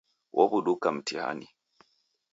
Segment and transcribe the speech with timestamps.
[0.35, 1.47] Wowuduka mtihani